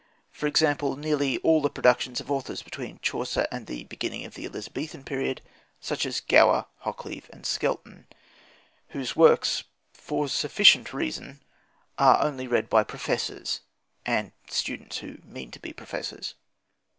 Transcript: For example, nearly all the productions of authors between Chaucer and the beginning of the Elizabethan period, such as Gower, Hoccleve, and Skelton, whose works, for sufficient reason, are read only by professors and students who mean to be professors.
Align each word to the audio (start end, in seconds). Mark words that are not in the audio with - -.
For 0.31 0.47
example, 0.47 0.95
nearly 0.97 1.37
all 1.43 1.61
the 1.61 1.69
productions 1.69 2.19
of 2.19 2.31
authors 2.31 2.63
between 2.63 2.97
Chaucer 3.03 3.45
and 3.51 3.67
the 3.67 3.83
beginning 3.83 4.25
of 4.25 4.33
the 4.33 4.47
Elizabethan 4.47 5.03
period, 5.03 5.43
such 5.79 6.07
as 6.07 6.21
Gower, 6.21 6.65
Hoccleve, 6.79 7.29
and 7.31 7.45
Skelton, 7.45 8.07
whose 8.97 9.15
works, 9.15 9.63
for 9.93 10.27
sufficient 10.27 10.91
reason, 10.91 11.43
are 11.99 12.17
read 12.17 12.25
only 12.25 12.47
by 12.65 12.83
professors 12.83 13.61
and 14.03 14.31
students 14.49 14.97
who 14.97 15.19
mean 15.23 15.51
to 15.51 15.59
be 15.59 15.71
professors. 15.71 16.33